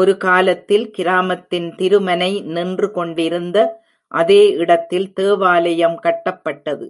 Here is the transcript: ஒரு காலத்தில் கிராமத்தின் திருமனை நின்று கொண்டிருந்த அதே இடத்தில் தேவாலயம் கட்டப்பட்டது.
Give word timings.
ஒரு 0.00 0.12
காலத்தில் 0.16 0.86
கிராமத்தின் 0.90 1.66
திருமனை 1.74 2.30
நின்று 2.54 2.88
கொண்டிருந்த 2.90 3.58
அதே 4.14 4.42
இடத்தில் 4.56 5.08
தேவாலயம் 5.12 6.00
கட்டப்பட்டது. 6.02 6.88